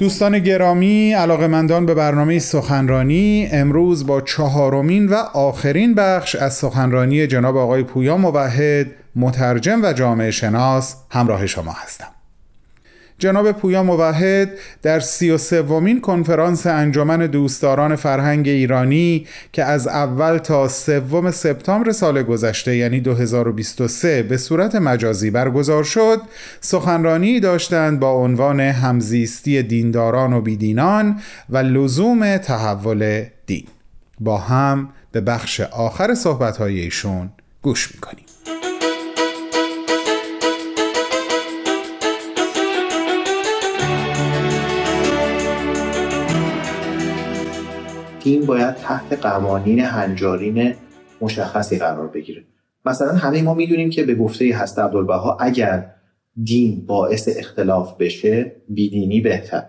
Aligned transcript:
دوستان 0.00 0.38
گرامی 0.38 1.12
علاقمندان 1.12 1.86
به 1.86 1.94
برنامه 1.94 2.38
سخنرانی 2.38 3.48
امروز 3.52 4.06
با 4.06 4.20
چهارمین 4.20 5.08
و 5.08 5.14
آخرین 5.34 5.94
بخش 5.94 6.34
از 6.34 6.54
سخنرانی 6.54 7.26
جناب 7.26 7.56
آقای 7.56 7.82
پویا 7.82 8.16
موحد 8.16 8.86
مترجم 9.16 9.80
و 9.82 9.92
جامعه 9.92 10.30
شناس 10.30 10.96
همراه 11.10 11.46
شما 11.46 11.72
هستم. 11.72 12.19
جناب 13.20 13.52
پویا 13.52 13.82
موحد 13.82 14.50
در 14.82 15.00
سی 15.00 15.30
و 15.30 15.38
سومین 15.38 16.00
کنفرانس 16.00 16.66
انجمن 16.66 17.26
دوستداران 17.26 17.96
فرهنگ 17.96 18.48
ایرانی 18.48 19.26
که 19.52 19.64
از 19.64 19.88
اول 19.88 20.38
تا 20.38 20.68
سوم 20.68 21.30
سپتامبر 21.30 21.92
سال 21.92 22.22
گذشته 22.22 22.76
یعنی 22.76 23.00
2023 23.00 24.22
به 24.22 24.36
صورت 24.36 24.74
مجازی 24.74 25.30
برگزار 25.30 25.84
شد 25.84 26.20
سخنرانی 26.60 27.40
داشتند 27.40 28.00
با 28.00 28.12
عنوان 28.12 28.60
همزیستی 28.60 29.62
دینداران 29.62 30.32
و 30.32 30.40
بیدینان 30.40 31.20
و 31.50 31.58
لزوم 31.58 32.36
تحول 32.36 33.24
دین. 33.46 33.66
با 34.20 34.38
هم 34.38 34.88
به 35.12 35.20
بخش 35.20 35.60
آخر 35.60 36.14
صحبت‌های 36.14 36.80
ایشون 36.80 37.30
گوش 37.62 37.94
می‌کنیم. 37.94 38.29
دین 48.22 48.46
باید 48.46 48.74
تحت 48.74 49.12
قوانین 49.26 49.80
هنجارین 49.80 50.74
مشخصی 51.20 51.78
قرار 51.78 52.08
بگیره. 52.08 52.44
مثلا 52.84 53.12
همه 53.12 53.42
ما 53.42 53.54
می‌دونیم 53.54 53.90
که 53.90 54.04
به 54.04 54.14
گفته 54.14 54.54
هست 54.54 54.78
عبدالبها 54.78 55.36
اگر 55.40 55.86
دین 56.42 56.86
باعث 56.86 57.28
اختلاف 57.38 57.96
بشه 57.96 58.52
بیدینی 58.68 59.20
بهتر. 59.20 59.62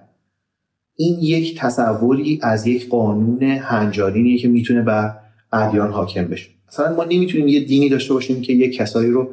این 0.96 1.20
یک 1.22 1.60
تصوری 1.60 2.40
از 2.42 2.68
یک 2.68 2.90
قانون 2.90 3.44
هنجارینیه 3.44 4.38
که 4.38 4.48
می‌تونه 4.48 4.82
بر 4.82 5.14
ادیان 5.54 5.92
حاکم 5.92 6.28
بشه. 6.28 6.50
مثلا 6.68 6.96
ما 6.96 7.04
نمی‌تونیم 7.04 7.48
یه 7.48 7.60
دینی 7.60 7.90
داشته 7.90 8.14
باشیم 8.14 8.42
که 8.42 8.54
یک 8.54 8.78
کسایی 8.78 9.12
رو 9.12 9.30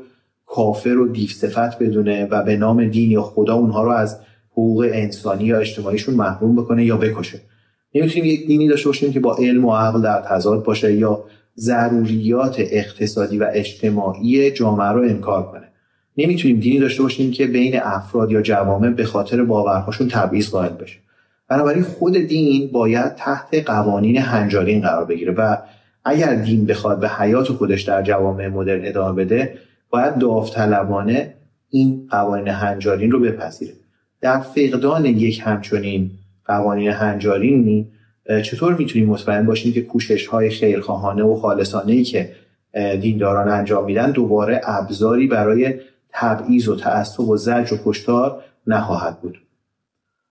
کافر 0.46 0.98
و 0.98 1.08
دیو 1.08 1.28
صفت 1.28 1.78
بدونه 1.78 2.24
و 2.30 2.42
به 2.42 2.56
نام 2.56 2.88
دین 2.88 3.10
یا 3.10 3.22
خدا 3.22 3.54
اونها 3.54 3.82
رو 3.82 3.90
از 3.90 4.20
حقوق 4.52 4.86
انسانی 4.92 5.44
یا 5.44 5.58
اجتماعیشون 5.58 6.14
محروم 6.14 6.56
بکنه 6.56 6.84
یا 6.84 6.96
بکشه. 6.96 7.40
نمی‌تونیم 7.94 8.24
یک 8.24 8.46
دینی 8.46 8.68
داشته 8.68 8.88
باشیم 8.88 9.12
که 9.12 9.20
با 9.20 9.36
علم 9.36 9.64
و 9.64 9.76
عقل 9.76 10.02
در 10.02 10.20
تضاد 10.20 10.64
باشه 10.64 10.92
یا 10.92 11.24
ضروریات 11.56 12.56
اقتصادی 12.58 13.38
و 13.38 13.46
اجتماعی 13.52 14.50
جامعه 14.50 14.88
رو 14.88 15.00
انکار 15.00 15.42
کنه. 15.46 15.68
نمی‌تونیم 16.16 16.60
دینی 16.60 16.78
داشته 16.78 17.02
باشیم 17.02 17.30
که 17.30 17.46
بین 17.46 17.80
افراد 17.82 18.32
یا 18.32 18.42
جوامع 18.42 18.90
به 18.90 19.04
خاطر 19.04 19.44
باورهاشون 19.44 20.08
تبعیض 20.08 20.50
قائل 20.50 20.72
بشه. 20.72 20.98
بنابراین 21.48 21.82
خود 21.82 22.16
دین 22.16 22.70
باید 22.72 23.14
تحت 23.14 23.54
قوانین 23.66 24.18
هنجارین 24.18 24.80
قرار 24.80 25.04
بگیره 25.04 25.32
و 25.32 25.56
اگر 26.04 26.34
دین 26.34 26.66
بخواد 26.66 27.00
به 27.00 27.08
حیات 27.08 27.48
خودش 27.48 27.82
در 27.82 28.02
جوامع 28.02 28.48
مدرن 28.48 28.80
ادامه 28.84 29.24
بده 29.24 29.58
باید 29.90 30.18
داوطلبانه 30.18 31.34
این 31.70 32.08
قوانین 32.10 32.48
هنجارین 32.48 33.10
رو 33.10 33.20
بپذیره. 33.20 33.72
در 34.20 34.40
فقدان 34.40 35.04
یک 35.04 35.42
همچنین 35.44 36.10
قوانین 36.48 36.90
هنجارینی 36.90 37.88
چطور 38.42 38.74
می‌تونیم 38.74 39.08
مطمئن 39.08 39.46
باشیم 39.46 39.72
که 39.72 39.82
کوشش 39.82 40.26
های 40.26 40.50
خیرخواهانه 40.50 41.22
و 41.22 41.34
خالصانه 41.34 41.92
ای 41.92 42.02
که 42.02 42.32
دینداران 43.00 43.48
انجام 43.48 43.84
میدن 43.84 44.10
دوباره 44.10 44.60
ابزاری 44.64 45.26
برای 45.26 45.74
تبعیض 46.10 46.68
و 46.68 46.76
تعصب 46.76 47.20
و 47.20 47.36
زجر 47.36 47.74
و 47.74 47.78
کشتار 47.84 48.42
نخواهد 48.66 49.20
بود؟ 49.20 49.38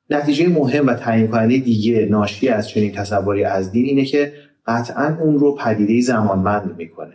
نتیجه 0.09 0.47
مهم 0.47 0.87
و 0.87 0.93
تعیین 0.93 1.27
کننده 1.27 1.57
دیگه 1.57 2.07
ناشی 2.11 2.49
از 2.49 2.69
چنین 2.69 2.91
تصوری 2.91 3.43
از 3.43 3.71
دین 3.71 3.85
اینه 3.85 4.05
که 4.05 4.33
قطعا 4.67 5.17
اون 5.19 5.39
رو 5.39 5.55
پدیده 5.55 6.01
زمانمند 6.01 6.75
می‌کنه. 6.77 7.13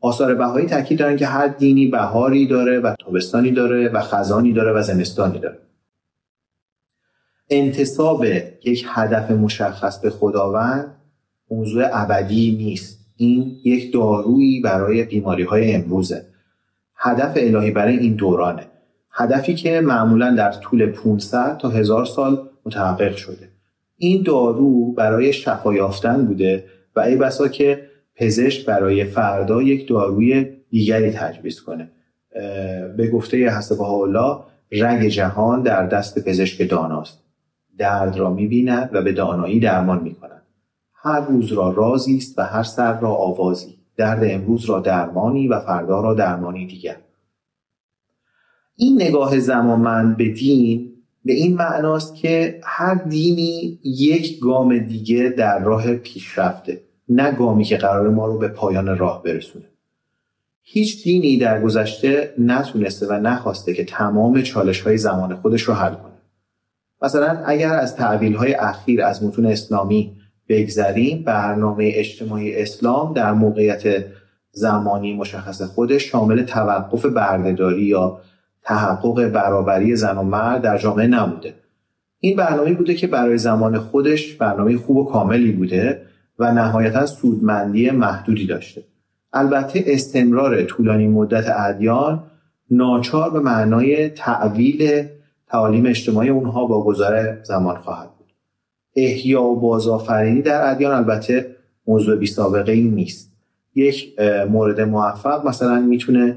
آثار 0.00 0.34
بهایی 0.34 0.66
تاکید 0.66 0.98
دارن 0.98 1.16
که 1.16 1.26
هر 1.26 1.46
دینی 1.48 1.86
بهاری 1.86 2.46
داره 2.46 2.80
و 2.80 2.94
تابستانی 3.00 3.50
داره 3.50 3.88
و 3.88 4.00
خزانی 4.00 4.52
داره 4.52 4.72
و 4.72 4.82
زمستانی 4.82 5.38
داره. 5.38 5.58
انتصاب 7.50 8.24
یک 8.64 8.86
هدف 8.88 9.30
مشخص 9.30 9.98
به 9.98 10.10
خداوند 10.10 10.96
موضوع 11.50 11.84
ابدی 11.92 12.56
نیست. 12.58 13.00
این 13.16 13.56
یک 13.64 13.92
دارویی 13.92 14.60
برای 14.60 15.04
بیماری 15.04 15.42
های 15.42 15.74
امروزه. 15.74 16.26
هدف 16.96 17.32
الهی 17.36 17.70
برای 17.70 17.96
این 17.96 18.14
دورانه. 18.14 18.66
هدفی 19.10 19.54
که 19.54 19.80
معمولا 19.80 20.34
در 20.34 20.52
طول 20.52 20.86
500 20.86 21.58
تا 21.58 21.68
هزار 21.68 22.04
سال 22.04 22.48
متحقق 22.66 23.16
شده. 23.16 23.48
این 23.96 24.22
دارو 24.22 24.92
برای 24.92 25.32
شفا 25.32 25.74
یافتن 25.74 26.24
بوده 26.24 26.64
و 26.96 27.00
ای 27.00 27.16
بسا 27.16 27.48
که 27.48 27.86
پزشک 28.16 28.66
برای 28.66 29.04
فردا 29.04 29.62
یک 29.62 29.88
داروی 29.88 30.46
دیگری 30.70 31.10
تجویز 31.10 31.60
کنه. 31.60 31.90
به 32.96 33.10
گفته 33.12 33.48
حسب 33.48 33.82
الله 33.82 34.38
رنگ 34.72 35.08
جهان 35.08 35.62
در 35.62 35.86
دست 35.86 36.24
پزشک 36.28 36.70
داناست. 36.70 37.29
درد 37.78 38.16
را 38.16 38.30
می‌بیند 38.30 38.90
و 38.92 39.02
به 39.02 39.12
دانایی 39.12 39.60
درمان 39.60 40.02
می‌کند. 40.02 40.42
هر 40.94 41.20
روز 41.20 41.52
را 41.52 41.70
رازی 41.70 42.16
است 42.16 42.38
و 42.38 42.42
هر 42.42 42.62
سر 42.62 43.00
را 43.00 43.14
آوازی. 43.14 43.78
درد 43.96 44.20
امروز 44.24 44.64
را 44.64 44.80
درمانی 44.80 45.48
و 45.48 45.60
فردا 45.60 46.00
را 46.00 46.14
درمانی 46.14 46.66
دیگر. 46.66 46.96
این 48.76 49.02
نگاه 49.02 49.38
زمانمند 49.38 50.16
به 50.16 50.28
دین 50.28 50.92
به 51.24 51.32
این 51.32 51.54
معناست 51.54 52.14
که 52.14 52.60
هر 52.64 52.94
دینی 52.94 53.78
یک 53.84 54.40
گام 54.40 54.78
دیگه 54.78 55.28
در 55.28 55.58
راه 55.58 55.94
پیشرفته 55.94 56.80
نه 57.08 57.32
گامی 57.32 57.64
که 57.64 57.76
قرار 57.76 58.08
ما 58.08 58.26
رو 58.26 58.38
به 58.38 58.48
پایان 58.48 58.98
راه 58.98 59.22
برسونه. 59.22 59.64
هیچ 60.62 61.04
دینی 61.04 61.38
در 61.38 61.62
گذشته 61.62 62.34
نتونسته 62.38 63.06
و 63.06 63.12
نخواسته 63.12 63.74
که 63.74 63.84
تمام 63.84 64.42
چالش 64.42 64.80
های 64.80 64.98
زمان 64.98 65.36
خودش 65.36 65.62
رو 65.62 65.74
حل 65.74 65.94
کنه. 65.94 66.09
مثلا 67.02 67.42
اگر 67.46 67.74
از 67.74 67.96
تعویل 67.96 68.34
های 68.34 68.54
اخیر 68.54 69.02
از 69.02 69.24
متون 69.24 69.46
اسلامی 69.46 70.16
بگذریم 70.48 71.22
برنامه 71.22 71.90
اجتماعی 71.94 72.62
اسلام 72.62 73.12
در 73.14 73.32
موقعیت 73.32 74.04
زمانی 74.52 75.16
مشخص 75.16 75.62
خودش 75.62 76.10
شامل 76.10 76.42
توقف 76.42 77.06
بردهداری 77.06 77.82
یا 77.82 78.20
تحقق 78.62 79.28
برابری 79.28 79.96
زن 79.96 80.18
و 80.18 80.22
مرد 80.22 80.62
در 80.62 80.78
جامعه 80.78 81.06
نبوده. 81.06 81.54
این 82.20 82.36
برنامه 82.36 82.74
بوده 82.74 82.94
که 82.94 83.06
برای 83.06 83.38
زمان 83.38 83.78
خودش 83.78 84.34
برنامه 84.34 84.76
خوب 84.76 84.96
و 84.96 85.04
کاملی 85.04 85.52
بوده 85.52 86.02
و 86.38 86.52
نهایتا 86.52 87.06
سودمندی 87.06 87.90
محدودی 87.90 88.46
داشته. 88.46 88.84
البته 89.32 89.84
استمرار 89.86 90.62
طولانی 90.62 91.08
مدت 91.08 91.44
ادیان 91.56 92.22
ناچار 92.70 93.30
به 93.30 93.40
معنای 93.40 94.08
تعویل 94.08 95.06
تعالیم 95.50 95.86
اجتماعی 95.86 96.28
اونها 96.28 96.66
با 96.66 96.84
گذر 96.84 97.42
زمان 97.42 97.76
خواهد 97.76 98.10
بود. 98.18 98.32
احیا 98.96 99.42
و 99.42 99.60
بازآفرینی 99.60 100.42
در 100.42 100.70
ادیان 100.70 100.92
البته 100.92 101.56
موضوع 101.86 102.16
بی 102.16 102.26
سابقه 102.26 102.72
ای 102.72 102.82
نیست. 102.82 103.32
یک 103.74 104.20
مورد 104.50 104.80
موفق 104.80 105.46
مثلا 105.46 105.80
می‌تونه 105.80 106.36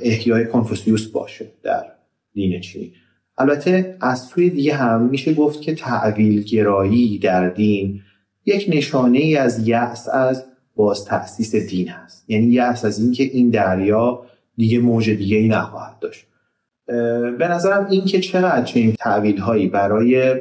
احیای 0.00 0.46
کنفوسیوس 0.46 1.06
باشه 1.06 1.46
در 1.62 1.84
دین 2.32 2.60
چینی 2.60 2.92
البته 3.38 3.96
از 4.00 4.20
سوی 4.20 4.50
دیگه 4.50 4.74
هم 4.74 5.02
میشه 5.02 5.34
گفت 5.34 5.60
که 5.60 5.74
تعویل 5.74 6.42
گرایی 6.42 7.18
در 7.18 7.48
دین 7.48 8.00
یک 8.46 8.66
نشانه 8.68 9.18
ای 9.18 9.36
از 9.36 9.68
یأس 9.68 10.08
از 10.08 10.44
باز 10.76 11.04
تأسیس 11.04 11.56
دین 11.56 11.88
هست. 11.88 12.24
یعنی 12.30 12.46
یأس 12.46 12.84
از 12.84 13.00
اینکه 13.00 13.22
این 13.22 13.50
دریا 13.50 14.22
دیگه 14.56 14.78
موج 14.78 15.10
دیگه 15.10 15.36
ای 15.36 15.48
نخواهد 15.48 15.98
داشت. 15.98 16.26
به 17.38 17.48
نظرم 17.48 17.86
این 17.90 18.04
که 18.04 18.20
چقدر 18.20 18.64
چنین 18.64 18.92
تعویل 18.92 19.38
هایی 19.38 19.68
برای 19.68 20.34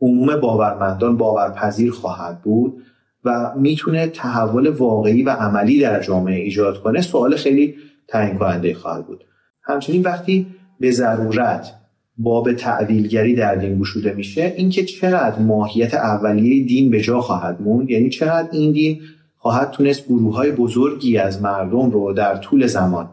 عموم 0.00 0.36
باورمندان 0.36 1.16
باورپذیر 1.16 1.90
خواهد 1.90 2.42
بود 2.42 2.82
و 3.24 3.52
می‌تونه 3.56 4.06
تحول 4.06 4.68
واقعی 4.68 5.22
و 5.22 5.30
عملی 5.30 5.80
در 5.80 6.02
جامعه 6.02 6.36
ایجاد 6.36 6.82
کنه 6.82 7.00
سوال 7.00 7.36
خیلی 7.36 7.74
تعیین 8.08 8.38
کننده 8.38 8.74
خواهد 8.74 9.06
بود. 9.06 9.24
همچنین 9.62 10.02
وقتی 10.02 10.46
به 10.80 10.90
ضرورت 10.90 11.72
باب 12.18 12.52
تعویلگری 12.52 13.34
در 13.34 13.54
دین 13.54 13.78
گشوده 13.78 14.12
میشه 14.12 14.54
اینکه 14.56 14.84
چقدر 14.84 15.38
ماهیت 15.38 15.94
اولیه 15.94 16.66
دین 16.66 16.90
به 16.90 17.00
جا 17.00 17.20
خواهد 17.20 17.62
موند 17.62 17.90
یعنی 17.90 18.10
چقدر 18.10 18.48
این 18.52 18.72
دین 18.72 19.00
خواهد 19.36 19.70
تونست 19.70 20.04
گروه 20.06 20.34
های 20.34 20.52
بزرگی 20.52 21.18
از 21.18 21.42
مردم 21.42 21.90
رو 21.90 22.12
در 22.12 22.36
طول 22.36 22.66
زمان 22.66 23.10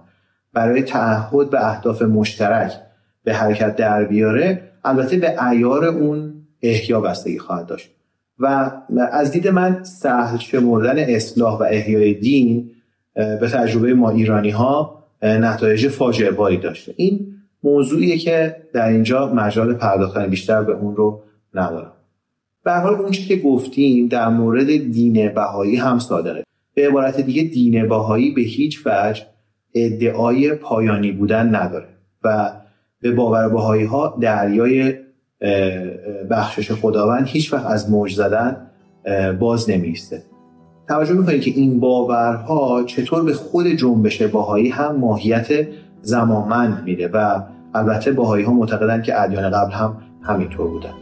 برای 0.55 0.81
تعهد 0.81 1.49
به 1.49 1.69
اهداف 1.69 2.01
مشترک 2.01 2.71
به 3.23 3.33
حرکت 3.33 3.75
در 3.75 4.03
بیاره 4.03 4.61
البته 4.83 5.17
به 5.17 5.43
ایار 5.47 5.85
اون 5.85 6.33
احیا 6.61 7.01
بستگی 7.01 7.39
خواهد 7.39 7.65
داشت. 7.65 7.91
و 8.39 8.71
از 9.11 9.31
دید 9.31 9.47
من 9.47 9.83
سهل 9.83 10.37
شمردن 10.37 10.99
اصلاح 10.99 11.59
و 11.59 11.63
احیای 11.63 12.13
دین 12.13 12.71
به 13.13 13.49
تجربه 13.53 13.93
ما 13.93 14.09
ایرانی 14.09 14.49
ها 14.49 15.03
نتایج 15.21 15.87
فاجعه 15.87 16.31
باری 16.31 16.57
داشته. 16.57 16.93
این 16.97 17.27
موضوعیه 17.63 18.17
که 18.17 18.55
در 18.73 18.87
اینجا 18.87 19.33
مجال 19.33 19.73
پرداختن 19.73 20.27
بیشتر 20.27 20.63
به 20.63 20.73
اون 20.73 20.95
رو 20.95 21.23
ندارم. 21.53 21.91
به 22.63 22.73
حال 22.73 22.95
اون 22.95 23.11
که 23.11 23.35
گفتیم 23.35 24.07
در 24.07 24.29
مورد 24.29 24.67
دین 24.91 25.33
بهایی 25.33 25.75
هم 25.75 25.99
صادقه 25.99 26.43
به 26.73 26.87
عبارت 26.87 27.21
دیگه 27.21 27.43
دین 27.43 27.87
بهایی 27.87 28.31
به 28.31 28.41
هیچ 28.41 28.81
وجه 28.85 29.23
ادعای 29.75 30.53
پایانی 30.53 31.11
بودن 31.11 31.55
نداره 31.55 31.87
و 32.23 32.51
به 33.01 33.11
باور 33.11 33.49
بهایی 33.49 33.83
ها 33.83 34.17
دریای 34.21 34.93
بخشش 36.29 36.71
خداوند 36.71 37.27
هیچ 37.27 37.53
وقت 37.53 37.65
از 37.65 37.91
موج 37.91 38.13
زدن 38.13 38.57
باز 39.39 39.69
نمیسته 39.69 40.23
توجه 40.87 41.13
می‌کنید 41.13 41.41
که 41.41 41.51
این 41.51 41.79
باورها 41.79 42.83
چطور 42.83 43.23
به 43.23 43.33
خود 43.33 43.67
جنبش 43.67 44.21
باهایی 44.21 44.69
هم 44.69 44.95
ماهیت 44.95 45.67
زمانمند 46.01 46.83
میده 46.83 47.07
و 47.07 47.41
البته 47.73 48.11
باهایی 48.11 48.45
ها 48.45 48.53
معتقدن 48.53 49.01
که 49.01 49.21
ادیان 49.21 49.49
قبل 49.49 49.71
هم 49.71 49.97
همینطور 50.21 50.67
بودن. 50.67 50.93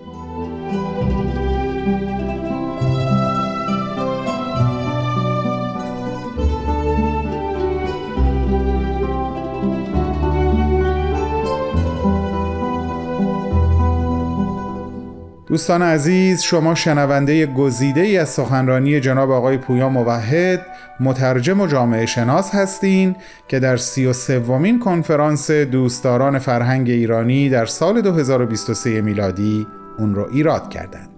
دوستان 15.54 15.82
عزیز 15.82 16.42
شما 16.42 16.76
شنونده 16.76 17.46
گزیده 17.46 18.02
ای 18.02 18.18
از 18.18 18.30
سخنرانی 18.30 19.00
جناب 19.00 19.32
آقای 19.32 19.58
پویا 19.58 19.90
موحد 19.90 20.66
مترجم 21.00 21.62
و 21.62 21.68
جامعه 21.68 22.06
شناس 22.06 22.56
هستین 22.56 23.16
که 23.48 23.60
در 23.60 23.78
سی 23.78 24.06
و 24.06 24.14
سومین 24.14 24.80
کنفرانس 24.80 25.52
دوستداران 25.52 26.40
فرهنگ 26.40 26.90
ایرانی 26.90 27.50
در 27.50 27.66
سال 27.66 28.02
2023 28.02 29.02
میلادی 29.02 29.68
اون 30.00 30.16
رو 30.16 30.28
ایراد 30.32 30.70
کردند. 30.70 31.10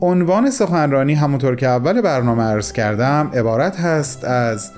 عنوان 0.00 0.50
سخنرانی 0.50 1.14
همونطور 1.14 1.56
که 1.56 1.68
اول 1.68 2.00
برنامه 2.00 2.42
ارز 2.42 2.72
کردم 2.72 3.30
عبارت 3.34 3.80
هست 3.80 4.24
از 4.24 4.72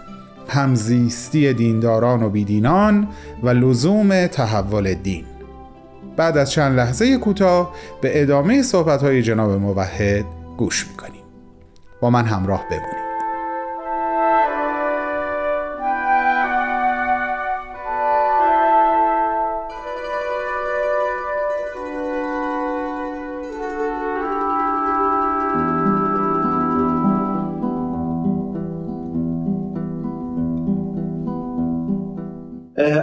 همزیستی 0.49 1.55
دینداران 1.55 2.23
و 2.23 2.31
بیدینان 2.31 3.08
و 3.43 3.49
لزوم 3.49 4.26
تحول 4.26 4.94
دین. 4.94 5.31
بعد 6.17 6.37
از 6.38 6.50
چند 6.50 6.76
لحظه 6.76 7.19
کوتاه 7.19 7.75
به 8.00 8.23
ادامه 8.23 8.62
صحبت 8.62 9.03
های 9.03 9.23
جناب 9.23 9.50
موحد 9.50 10.25
گوش 10.56 10.88
می‌کنیم. 10.88 11.23
با 12.00 12.11
من 12.11 12.25
همراه 12.25 12.64
بمونید. 12.70 13.02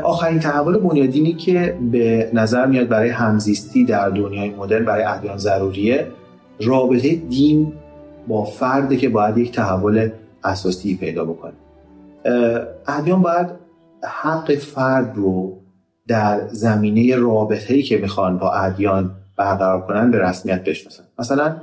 آخرین 0.09 0.39
تحول 0.39 0.77
بنیادینی 0.77 1.33
که 1.33 1.77
به 1.91 2.29
نظر 2.33 2.65
میاد 2.65 2.87
برای 2.87 3.09
همزیستی 3.09 3.85
در 3.85 4.09
دنیای 4.09 4.49
مدرن 4.49 4.85
برای 4.85 5.03
ادیان 5.03 5.37
ضروریه 5.37 6.07
رابطه 6.61 7.15
دین 7.15 7.73
با 8.27 8.43
فرده 8.43 8.97
که 8.97 9.09
باید 9.09 9.37
یک 9.37 9.51
تحول 9.51 10.09
اساسی 10.43 10.97
پیدا 10.97 11.25
بکنه. 11.25 11.53
ادیان 12.87 13.21
باید 13.21 13.47
حق 14.03 14.55
فرد 14.55 15.15
رو 15.15 15.57
در 16.07 16.47
زمینه 16.47 17.15
رابطه‌ای 17.15 17.81
که 17.81 17.97
می‌خوان 17.97 18.37
با 18.37 18.51
ادیان 18.51 19.11
برقرار 19.37 19.81
کنن 19.81 20.11
به 20.11 20.19
رسمیت 20.19 20.63
بشناسن. 20.63 21.03
مثلا 21.19 21.55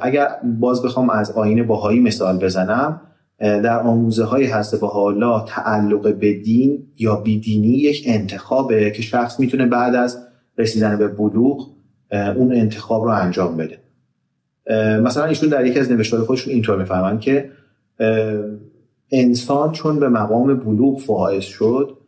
اگر 0.00 0.28
باز 0.60 0.82
بخوام 0.82 1.10
از 1.10 1.30
آین 1.30 1.66
باهایی 1.66 2.00
مثال 2.00 2.38
بزنم 2.38 3.00
در 3.38 3.80
آموزه 3.80 4.24
های 4.24 4.44
هست 4.44 4.80
با 4.80 4.88
حالا 4.88 5.40
تعلق 5.40 6.14
به 6.14 6.34
دین 6.34 6.86
یا 6.96 7.16
بیدینی 7.16 7.68
یک 7.68 8.02
انتخابه 8.06 8.90
که 8.90 9.02
شخص 9.02 9.40
می‌تونه 9.40 9.66
بعد 9.66 9.94
از 9.94 10.18
رسیدن 10.58 10.98
به 10.98 11.08
بلوغ 11.08 11.70
اون 12.10 12.52
انتخاب 12.52 13.04
رو 13.04 13.10
انجام 13.10 13.56
بده. 13.56 13.78
مثلا 15.00 15.24
ایشون 15.24 15.48
در 15.48 15.66
یکی 15.66 15.78
از 15.78 15.92
نوشتار 15.92 16.24
خودشون 16.24 16.52
اینطور 16.52 16.78
می‌فهمن 16.78 17.18
که 17.18 17.50
انسان 19.10 19.72
چون 19.72 20.00
به 20.00 20.08
مقام 20.08 20.54
بلوغ 20.54 21.00
فائز 21.00 21.42
شد 21.42 21.98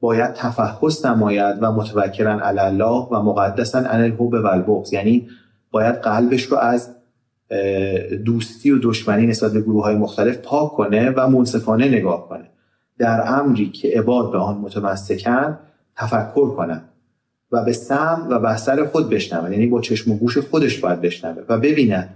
باید 0.00 0.32
تفحص 0.32 1.04
نماید 1.04 1.56
و 1.60 1.72
متوکرن 1.72 2.40
علی 2.40 2.58
الله 2.58 3.08
و 3.10 3.22
مقدسا 3.22 3.78
عن 3.78 4.00
الحب 4.00 4.20
و 4.20 4.82
یعنی 4.92 5.28
باید 5.70 5.94
قلبش 5.94 6.42
رو 6.42 6.56
از 6.56 6.94
دوستی 8.24 8.70
و 8.70 8.78
دشمنی 8.82 9.26
نسبت 9.26 9.52
به 9.52 9.60
گروه 9.60 9.84
های 9.84 9.96
مختلف 9.96 10.38
پاک 10.38 10.72
کنه 10.72 11.10
و 11.10 11.28
منصفانه 11.28 11.88
نگاه 11.88 12.28
کنه. 12.28 12.44
در 12.98 13.24
امری 13.26 13.70
که 13.70 13.88
عباد 13.98 14.32
به 14.32 14.38
آن 14.38 14.58
متمسکن 14.58 15.58
تفکر 15.96 16.50
کنن 16.50 16.82
و 17.52 17.64
به 17.64 17.72
سم 17.72 18.26
و 18.30 18.38
بسر 18.38 18.84
خود 18.84 19.10
بشنوه 19.10 19.52
یعنی 19.52 19.66
با 19.66 19.80
چشم 19.80 20.12
و 20.12 20.16
گوش 20.16 20.38
خودش 20.38 20.78
باید 20.78 21.00
بشنوه 21.00 21.42
و 21.48 21.58
ببیند 21.58 22.14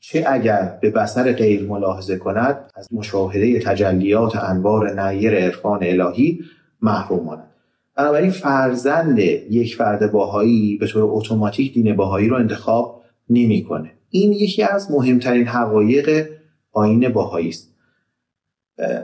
چه 0.00 0.24
اگر 0.28 0.78
به 0.80 0.90
بسر 0.90 1.32
غیر 1.32 1.68
ملاحظه 1.68 2.16
کند 2.16 2.70
از 2.74 2.88
مشاهده 2.92 3.60
تجلیات 3.60 4.36
انوار 4.36 5.00
نیر 5.00 5.34
عرفان 5.34 5.80
الهی 5.82 6.40
محروم 6.82 7.24
ماند. 7.24 7.50
بنابراین 7.96 8.30
فرزند 8.30 9.18
یک 9.18 9.76
فرد 9.76 10.12
باهایی 10.12 10.76
به 10.76 10.86
طور 10.86 11.02
اتوماتیک 11.04 11.74
دین 11.74 11.96
باهایی 11.96 12.28
رو 12.28 12.36
انتخاب 12.36 13.02
نمی‌کنه. 13.30 13.90
این 14.10 14.32
یکی 14.32 14.62
از 14.62 14.90
مهمترین 14.90 15.46
حقایق 15.46 16.28
آین 16.72 17.08
باهایی 17.08 17.48
است. 17.48 17.70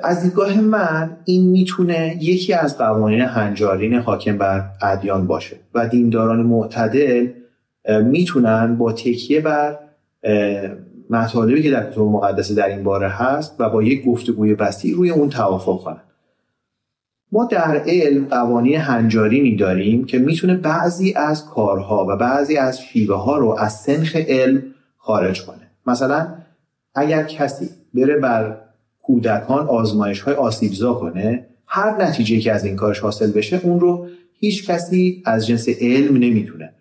از 0.03 0.23
دیدگاه 0.23 0.61
من 0.61 1.17
این 1.25 1.51
می‌تونه 1.51 2.19
یکی 2.21 2.53
از 2.53 2.79
قوانین 2.79 3.21
هنجارین 3.21 3.95
حاکم 3.95 4.39
بر 4.39 4.65
ادیان 4.83 5.27
باشه 5.27 5.57
و 5.75 5.89
دینداران 5.89 6.43
معتدل 6.43 7.29
می‌تونن 8.05 8.77
با 8.77 8.93
تکیه 8.93 9.41
بر 9.41 9.79
مطالبی 11.11 11.63
که 11.63 11.71
در 11.71 11.91
کتب 11.91 12.01
مقدسه 12.01 12.55
در 12.55 12.69
این 12.69 12.83
باره 12.85 13.09
هست 13.09 13.57
و 13.59 13.71
با 13.71 13.83
یک 13.83 14.05
گفتگوی 14.05 14.55
وسیع 14.55 14.95
روی 14.95 15.11
اون 15.11 15.29
توافق 15.29 15.85
کنن. 15.85 16.03
ما 17.33 17.45
در 17.45 17.83
علم 17.87 18.25
قوانین 18.25 18.77
هنجارینی 18.77 19.57
داریم 19.57 20.05
که 20.05 20.19
می‌تونه 20.19 20.55
بعضی 20.55 21.15
از 21.15 21.47
کارها 21.47 22.07
و 22.09 22.17
بعضی 22.17 22.57
از 22.57 22.81
شیوه 22.81 23.17
ها 23.17 23.39
رو 23.39 23.57
از 23.59 23.73
سنخ 23.73 24.17
علم 24.17 24.63
خارج 25.07 25.45
کنه. 25.45 25.71
مثلا 25.87 26.29
اگر 26.95 27.23
کسی 27.23 27.69
بره 27.95 28.17
بر 28.17 28.57
کودکان 29.03 29.67
آزمایش 29.67 30.21
های 30.21 30.35
آسیبزا 30.35 30.95
کنه 30.95 31.47
هر 31.67 32.03
نتیجه 32.03 32.39
که 32.39 32.53
از 32.53 32.65
این 32.65 32.77
کارش 32.77 33.01
حاصل 33.01 33.33
بشه 33.33 33.61
اون 33.63 33.81
رو 33.81 34.07
هیچ 34.33 34.71
کسی 34.71 35.23
از 35.27 35.47
جنس 35.47 35.69
علم 35.81 36.17
نمی‌تونه 36.17 36.73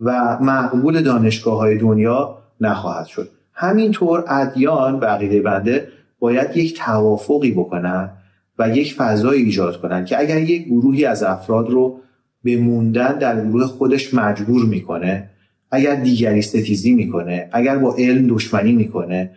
و 0.00 0.38
مقبول 0.40 1.02
دانشگاه 1.02 1.58
های 1.58 1.78
دنیا 1.78 2.38
نخواهد 2.60 3.06
شد. 3.06 3.28
همینطور 3.52 4.24
ادیان 4.28 5.00
و 5.00 5.04
عقیده 5.04 5.42
بنده 5.42 5.88
باید 6.18 6.56
یک 6.56 6.78
توافقی 6.78 7.50
بکنن 7.50 8.10
و 8.58 8.76
یک 8.76 8.94
فضای 8.94 9.42
ایجاد 9.42 9.80
کنن 9.80 10.04
که 10.04 10.20
اگر 10.20 10.40
یک 10.40 10.64
گروهی 10.66 11.04
از 11.04 11.22
افراد 11.22 11.70
رو 11.70 12.00
به 12.44 12.56
موندن 12.56 13.18
در 13.18 13.44
گروه 13.44 13.66
خودش 13.66 14.14
مجبور 14.14 14.64
می‌کنه 14.64 15.28
اگر 15.72 15.94
دیگری 15.94 16.42
ستیزی 16.42 16.92
می‌کنه 16.92 17.48
اگر 17.52 17.78
با 17.78 17.94
علم 17.98 18.34
دشمنی 18.34 18.72
می‌کنه 18.72 19.30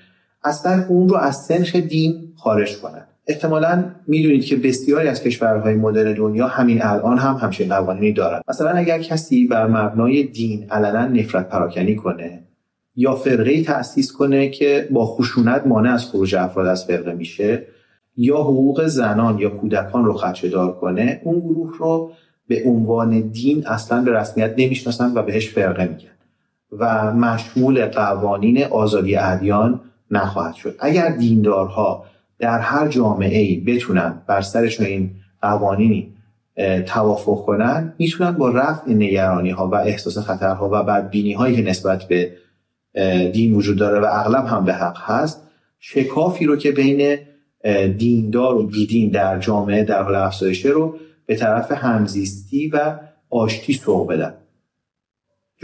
اصلا 0.44 0.86
اون 0.90 1.10
رو 1.10 1.16
از 1.16 1.36
سنخ 1.36 1.76
دین 1.76 2.34
خارج 2.36 2.78
کنن. 2.78 3.08
احتمالا 3.28 3.84
می‌دونید 4.08 4.46
که 4.46 4.56
بسیاری 4.56 5.08
از 5.08 5.24
کشورهای 5.24 5.76
مدرن 5.76 6.14
دنیا 6.14 6.48
همین 6.48 6.82
الان 6.82 7.18
هم 7.18 7.36
همچین 7.42 7.70
قوانینی 7.70 8.14
دارن. 8.14 8.42
مثلا 8.48 8.70
اگر 8.70 9.02
کسی 9.02 9.48
بر 9.48 9.68
مبنای 9.68 10.24
دین 10.24 10.72
علنا 10.72 11.08
نفرت 11.08 11.50
پراکنی 11.50 11.96
کنه 11.96 12.40
یا 12.96 13.16
فرقه 13.16 13.64
تأسیس 13.64 14.12
کنه 14.12 14.50
که 14.50 14.88
با 14.92 15.06
خشونت 15.06 15.68
مانع 15.68 15.94
از 15.94 16.06
خروج 16.06 16.36
افراد 16.36 16.68
از 16.68 16.86
فرقه 16.86 17.14
میشه 17.14 17.64
یا 18.18 18.38
حقوق 18.38 18.88
زنان 18.88 19.40
یا 19.40 19.50
کودکان 19.50 20.06
رو 20.06 20.14
خدشهدار 20.14 20.80
کنه 20.80 21.22
اون 21.24 21.40
گروه 21.40 21.78
رو 21.78 22.12
به 22.48 22.64
عنوان 22.66 23.20
دین 23.20 23.68
اصلا 23.68 24.02
به 24.02 24.12
رسمیت 24.12 24.54
نمی‌شناسن 24.58 25.14
و 25.16 25.22
بهش 25.24 25.50
فرقه 25.50 25.84
میگن. 25.88 26.15
و 26.80 27.14
مشمول 27.14 27.86
قوانین 27.86 28.64
آزادی 28.64 29.16
ادیان 29.16 29.82
نخواهد 30.12 30.56
شد. 30.56 30.76
اگر 30.80 31.10
دیندارها 31.10 32.06
در 32.40 32.60
هر 32.60 32.88
جامعه 32.88 33.40
ای 33.40 33.60
بتونن 33.60 34.22
بر 34.28 34.42
سرشون 34.42 34.86
این 34.86 35.12
قوانینی 35.42 36.14
توافق 36.86 37.46
کنن 37.46 37.94
می‌تونن 38.00 38.32
با 38.32 38.50
رفع 38.50 38.92
نگرانی 38.92 39.50
ها 39.50 39.68
و 39.68 39.76
احساس 39.76 40.18
خطرها 40.18 40.70
و 40.74 40.84
بدبینی 40.84 41.34
هایی 41.34 41.56
که 41.56 41.62
نسبت 41.62 42.04
به 42.04 42.32
دین 43.32 43.54
وجود 43.54 43.78
داره 43.78 44.00
و 44.00 44.06
اغلب 44.12 44.46
هم 44.46 44.66
به 44.66 44.74
حق 44.74 44.98
هست 45.02 45.42
شکافی 45.80 46.46
رو 46.46 46.56
که 46.56 46.72
بین 46.72 47.18
دیندار 47.98 48.56
و 48.56 48.68
بیدین 48.68 49.10
در 49.10 49.40
جامعه 49.40 49.84
در 49.84 50.04
حال 50.04 50.16
افزایشه 50.16 50.70
رو 50.70 50.96
به 51.26 51.36
طرف 51.36 51.72
همزیستی 51.72 52.68
و 52.68 53.00
آشتی 53.30 53.74
سوق 53.74 54.12
بدن. 54.12 54.34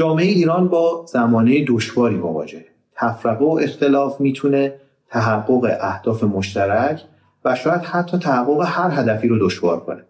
جامعه 0.01 0.25
ایران 0.25 0.67
با 0.67 1.05
زمانه 1.07 1.65
دشواری 1.67 2.15
مواجه. 2.15 2.65
تفرقه 2.95 3.45
و 3.45 3.59
اختلاف 3.61 4.21
می‌تونه 4.21 4.73
تحقق 5.09 5.77
اهداف 5.81 6.23
مشترک 6.23 7.01
و 7.45 7.55
شاید 7.55 7.81
حتی 7.81 8.17
تحقق 8.17 8.61
هر 8.65 8.89
هدفی 8.91 9.27
رو 9.27 9.47
دشوار 9.47 9.79
کنه. 9.79 10.03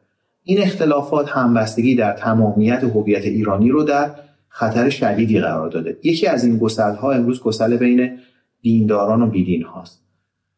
این 0.43 0.61
اختلافات 0.61 1.29
همبستگی 1.29 1.95
در 1.95 2.13
تمامیت 2.13 2.83
هویت 2.83 3.23
ایرانی 3.23 3.69
رو 3.69 3.83
در 3.83 4.11
خطر 4.47 4.89
شدیدی 4.89 5.39
قرار 5.39 5.69
داده. 5.69 5.97
یکی 6.03 6.27
از 6.27 6.43
این 6.43 6.59
ها 6.77 7.11
امروز 7.11 7.41
گسل 7.41 7.77
بین 7.77 8.17
دینداران 8.61 9.21
و 9.21 9.27
بیدین 9.27 9.63
هاست. 9.63 10.03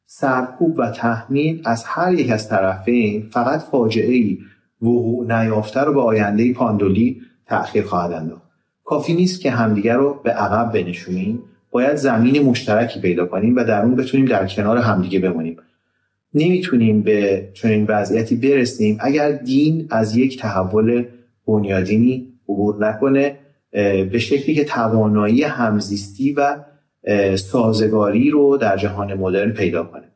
سرکوب 0.05 0.79
و 0.79 0.91
تحمیل 0.91 1.61
از 1.65 1.83
هر 1.85 2.13
یک 2.13 2.31
از 2.31 2.49
طرفین 2.49 3.29
فقط 3.31 3.59
فاجعه 3.59 4.13
ای 4.13 4.37
وقوع 4.81 5.41
نیافته 5.41 5.81
رو 5.81 5.93
به 5.93 6.01
آینده 6.01 6.53
پاندولی 6.53 7.21
تأخیر 7.47 7.83
خواهد 7.83 8.11
انداخت. 8.11 8.42
کافی 8.93 9.13
نیست 9.13 9.41
که 9.41 9.51
همدیگر 9.51 9.97
رو 9.97 10.19
به 10.23 10.31
عقب 10.31 10.73
بنشونیم. 10.73 11.39
باید 11.71 11.95
زمین 11.95 12.43
مشترکی 12.43 12.99
پیدا 12.99 13.25
کنیم 13.25 13.55
و 13.55 13.63
در 13.63 13.81
اون 13.81 13.95
بتونیم 13.95 14.25
در 14.25 14.47
کنار 14.47 14.77
همدیگه 14.77 15.19
بمونیم. 15.19 15.57
نمی‌تونیم 16.33 17.01
به 17.01 17.49
چنین 17.53 17.85
وضعیتی 17.89 18.35
برسیم 18.35 18.97
اگر 18.99 19.31
دین 19.31 19.87
از 19.89 20.17
یک 20.17 20.39
تحول 20.39 21.05
بنیادینی 21.47 22.27
عبور 22.49 22.87
نکنه 22.87 23.35
به 24.11 24.19
شکلی 24.19 24.55
که 24.55 24.63
توانایی 24.63 25.43
همزیستی 25.43 26.33
و 26.33 26.55
سازگاری 27.35 28.29
رو 28.29 28.57
در 28.57 28.77
جهان 28.77 29.13
مدرن 29.13 29.51
پیدا 29.51 29.83
کنه. 29.83 30.07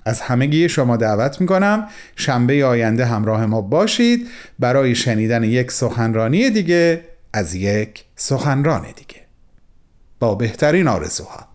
از 0.05 0.21
همگی 0.21 0.69
شما 0.69 0.97
دعوت 0.97 1.41
می‌کنم. 1.41 1.89
شنبه 2.17 2.65
آینده 2.65 3.07
همراه 3.07 3.47
ما 3.47 3.61
باشید. 3.61 4.29
برای 4.59 4.95
شنیدن 4.95 5.45
یک 5.45 5.73
سخنرانی 5.73 6.51
دیگه 6.51 7.05
از 7.33 7.55
یک 7.55 8.05
سخنران 8.17 8.83
دیگه. 8.83 9.21
با 10.21 10.35
بهترین 10.35 10.89
آرزوها. 10.89 11.54